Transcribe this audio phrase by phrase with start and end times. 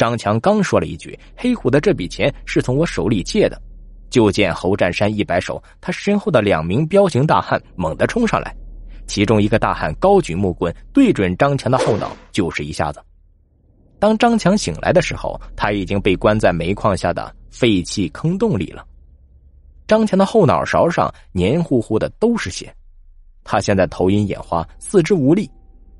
[0.00, 3.60] 张强刚说了一句：“黑虎的这笔钱是从我手里借的。”
[4.08, 8.50] 就见侯占山一摆手，他身后的两名彪形大汉猛地冲上来，
[9.06, 12.98] 其中一个大汉高举木棍，对准张强的后脑就是一下子。
[13.98, 18.82] 当张强醒来的时候，他已经被关在煤矿下的废弃坑洞里了。
[19.86, 22.74] 张强的后脑勺上黏糊糊的都是血，
[23.44, 25.50] 他现在头晕眼花，四肢无力。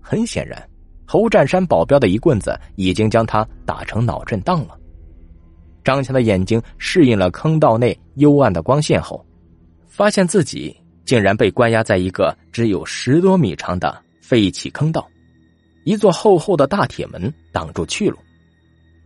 [0.00, 0.66] 很显然。
[1.12, 4.78] 侯占山保镖的一棍子已经将他打成脑震荡了。
[5.84, 9.22] 张强的眼睛适应了坑道内幽暗的光线后，
[9.86, 10.74] 发现自己
[11.04, 15.06] 竟然被关押在一个只有十多米长的废弃坑道，
[15.84, 18.16] 一座厚厚的大铁门挡住去路。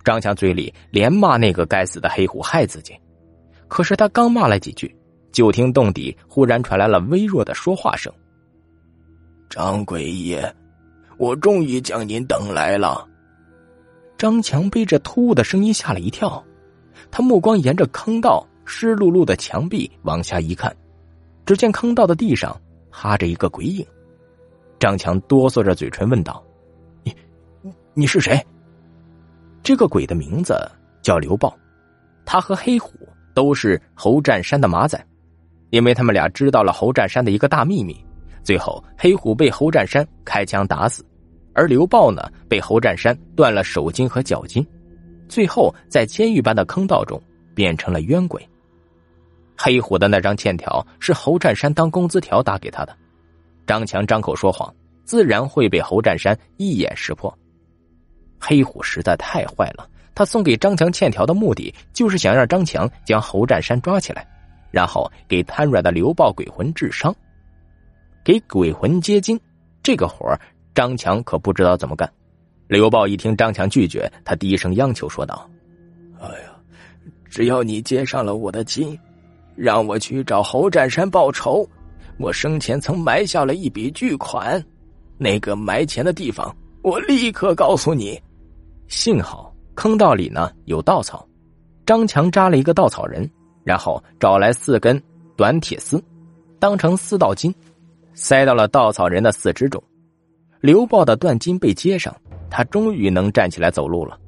[0.05, 2.95] 张强嘴里连骂那个该死的黑虎害自己，
[3.67, 4.95] 可是他刚骂了几句，
[5.33, 8.13] 就听洞底忽然传来了微弱的说话声
[9.51, 10.49] ：“张鬼爷。”
[11.19, 13.07] 我终于将您等来了。
[14.19, 16.43] 张强被这突兀的声音吓了一跳，
[17.11, 20.75] 他目光沿着坑道湿漉漉的墙壁往下一看，
[21.45, 22.59] 只见坑道的地上
[22.91, 23.87] 趴着一个鬼影。
[24.79, 26.43] 张强哆嗦着嘴唇问道
[27.03, 27.15] ：“你，
[27.95, 28.39] 你是谁？”
[29.63, 30.55] 这个鬼的名字
[31.03, 31.57] 叫刘豹，
[32.25, 32.93] 他和黑虎
[33.35, 35.03] 都是侯占山的马仔，
[35.71, 38.06] 因为他们俩知道了侯占山的一个大秘密。
[38.47, 41.05] 最后，黑虎被侯占山开枪打死，
[41.53, 44.65] 而刘豹呢，被侯占山断了手筋和脚筋，
[45.29, 47.21] 最后在监狱般的坑道中
[47.57, 48.49] 变成了冤鬼。
[49.59, 52.97] 黑虎的那张欠条是侯占山当工资条打给他的，
[53.67, 54.73] 张强张口说谎，
[55.03, 57.37] 自然会被侯占山一眼识破。
[58.39, 64.25] 黑虎实在太坏了，他送给张强欠条的目的就是想让张强将侯占山抓起来，
[64.71, 67.13] 然后给瘫软的刘豹鬼魂治伤。
[68.27, 69.39] 给鬼魂接金，
[69.85, 70.37] 这个活
[70.75, 72.13] 张强可不知道怎么干。
[72.67, 75.49] 刘豹一听张强拒绝，他低声央求说道
[76.19, 76.51] ：“哎呀，
[77.31, 78.99] 只要你接上了我的金，
[79.55, 81.65] 让我去找侯占山报仇。
[82.19, 84.61] 我生前曾埋下了一笔巨款，
[85.19, 88.21] 那个埋钱的地方，我立刻告诉你。”
[88.89, 91.25] 幸好坑道里呢有稻草，
[91.87, 93.31] 张强扎了一个稻草人，
[93.63, 95.01] 然后找来四根
[95.37, 96.03] 短铁丝，
[96.59, 97.55] 当成四道筋。
[98.19, 99.81] 塞到了稻草人的四肢中，
[100.63, 102.17] 刘豹的断筋被接上，
[102.49, 104.19] 他终于能站起来走路了。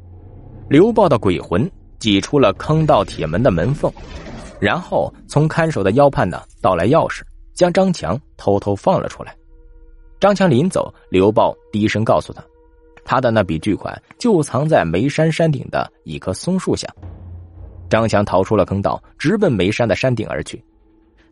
[0.69, 3.91] 刘豹的鬼魂挤出了坑道铁门的门缝，
[4.61, 7.23] 然后从看守的腰畔呢盗来钥匙，
[7.55, 9.35] 将张强偷偷放了出来。
[10.21, 12.45] 张强临走，刘豹低声告诉他，
[13.07, 16.87] 他的那笔巨款就藏在眉山山顶的一棵松树下。
[17.89, 20.63] 张强逃出了坑道，直奔眉山的山顶而去。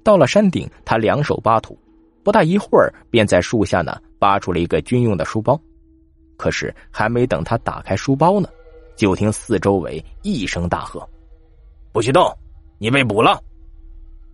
[0.03, 1.79] 到了山顶，他两手扒土。
[2.27, 5.57] 不大一会儿，便在树下呢扒出了一个军用的书包。
[6.37, 8.49] 可是还没等他打开书包呢，
[8.97, 11.09] 就听四周围一声大喝
[11.95, 12.29] ：“不许动！
[12.79, 13.41] 你被捕了！”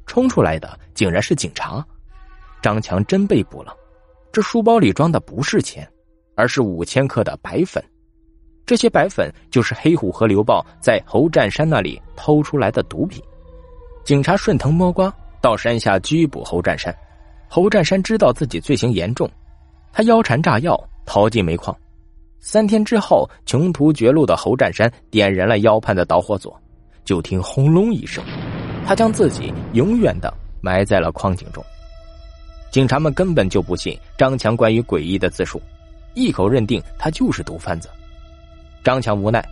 [0.08, 1.86] 冲出来的竟然是警察。
[2.62, 3.76] 张强真被捕了。
[4.32, 5.86] 这书包里装的不是钱，
[6.34, 7.84] 而是五千克的白粉。
[8.64, 13.22] 这些白粉就是黑虎和刘豹在侯占山那里偷出来的毒品。
[14.02, 16.97] 警察顺藤摸瓜到山下拘捕侯占山。
[17.54, 19.30] 侯占山知道自己罪行严重，
[19.92, 21.76] 他腰缠炸药逃进煤矿。
[22.40, 26.58] 三天之后，穷途绝路的侯占山点燃了腰畔的导火索，
[27.04, 28.24] 就听轰隆一声，
[28.86, 30.32] 他将自己永远的
[30.62, 31.62] 埋在了矿井中。
[32.70, 35.60] 警察们根本就不信张强关于诡异的自述，
[36.14, 37.90] 一口认定他就是毒贩子。
[38.82, 39.46] 张强无奈，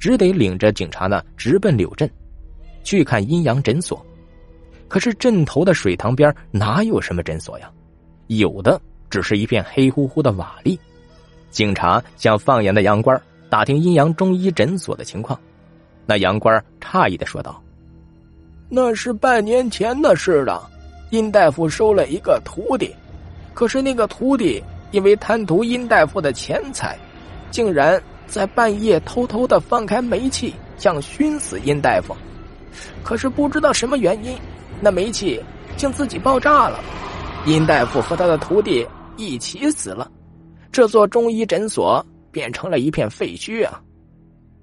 [0.00, 2.10] 只得领着警察呢直奔柳镇，
[2.82, 4.04] 去看阴阳诊所。
[4.88, 7.70] 可是镇头的水塘边哪有什么诊所呀？
[8.26, 10.78] 有的只是一片黑乎乎的瓦砾。
[11.50, 13.18] 警察向放羊的羊倌
[13.48, 15.38] 打听阴阳中医诊所的情况，
[16.04, 17.62] 那羊倌诧异的说道
[18.68, 20.68] ：“那是半年前的事了。
[21.10, 22.94] 殷大夫收了一个徒弟，
[23.54, 26.98] 可是那个徒弟因为贪图殷大夫的钱财，
[27.50, 32.14] 竟然在半夜偷偷的放开煤气，想熏死殷大夫。
[33.02, 34.36] 可是不知道什么原因。”
[34.80, 35.40] 那煤气
[35.76, 36.80] 竟自己爆炸了，
[37.46, 38.86] 殷大夫和他的徒弟
[39.16, 40.10] 一起死了，
[40.70, 43.82] 这座中医诊所变成了一片废墟啊！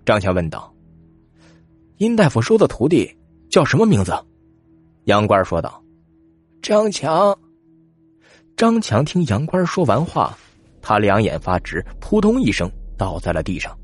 [0.06, 0.74] 张强问道
[1.98, 3.14] ：“殷大夫收的徒弟
[3.50, 4.14] 叫什么名字？”
[5.06, 5.84] 杨官说道
[6.62, 7.38] ：“张强。”
[8.56, 10.38] 张强听杨官说完话，
[10.82, 13.78] 他两眼发直，扑通一声倒在了地上。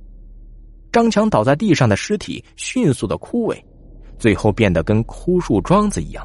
[0.93, 3.61] 张强倒在地上的尸体迅速的枯萎。
[4.21, 6.23] 最后变得跟枯树桩子一样。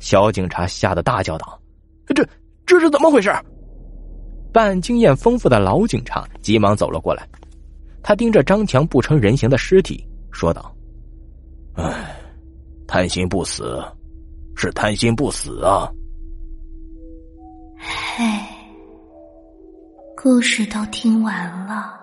[0.00, 1.56] 小警察吓得大叫道
[2.12, 2.26] ：“这
[2.66, 3.32] 这是怎么回事？”
[4.52, 7.24] 办案经验丰富的老警察急忙走了过来，
[8.02, 10.74] 他盯着张强不成人形的尸体说道
[11.78, 12.16] ：“哎，
[12.88, 13.80] 贪心不死，
[14.56, 15.88] 是贪心不死啊！”
[18.16, 18.24] 嘿，
[20.16, 21.94] 故事都听完了，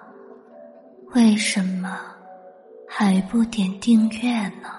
[1.16, 2.00] 为什么
[2.88, 4.70] 还不点订阅呢？